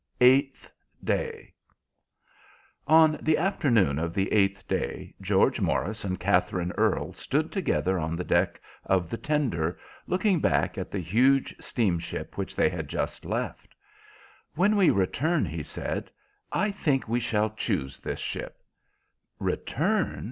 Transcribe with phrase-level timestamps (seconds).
[0.19, 0.71] Eighth
[1.03, 1.53] Day
[2.87, 8.15] On the afternoon of the eighth day George Morris and Katherine Earle stood together on
[8.15, 9.77] the deck of the tender,
[10.07, 13.75] looking back at the huge steamship which they had just left.
[14.55, 16.11] "When we return," he said,
[16.51, 18.63] "I think we shall choose this ship."
[19.37, 20.19] "Return?"